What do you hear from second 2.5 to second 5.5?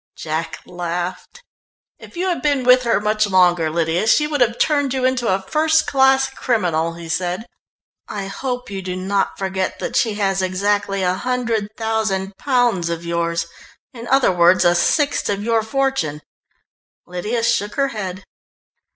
with her much longer, Lydia, she would have turned you into a